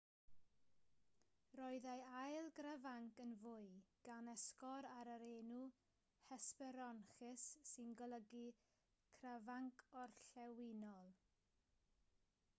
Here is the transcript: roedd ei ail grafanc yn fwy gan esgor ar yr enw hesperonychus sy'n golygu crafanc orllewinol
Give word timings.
roedd 1.57 1.83
ei 1.89 1.99
ail 2.19 2.47
grafanc 2.59 3.19
yn 3.25 3.33
fwy 3.41 3.67
gan 4.07 4.31
esgor 4.31 4.87
ar 4.93 5.11
yr 5.15 5.25
enw 5.27 5.59
hesperonychus 6.31 7.43
sy'n 7.73 7.91
golygu 8.01 8.43
crafanc 9.19 9.85
orllewinol 10.05 11.13